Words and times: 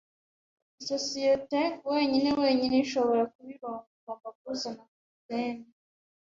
isosiyete 0.81 1.59
wenyine 1.89 2.29
wenyine, 2.41 2.75
ishobora 2.85 3.21
kuba 3.31 3.49
irungu, 3.55 3.85
ugomba 3.97 4.27
guhuza 4.35 4.67
na 4.77 4.83
Cap'n 4.89 5.57